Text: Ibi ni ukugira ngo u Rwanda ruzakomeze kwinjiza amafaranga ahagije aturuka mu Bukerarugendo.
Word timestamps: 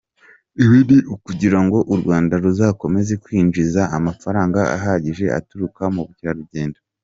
Ibi 0.63 0.79
ni 0.89 0.97
ukugira 1.13 1.59
ngo 1.65 1.77
u 1.93 1.95
Rwanda 2.01 2.33
ruzakomeze 2.43 3.13
kwinjiza 3.23 3.81
amafaranga 3.97 4.59
ahagije 4.77 5.25
aturuka 5.39 5.83
mu 5.95 6.01
Bukerarugendo. 6.09 6.79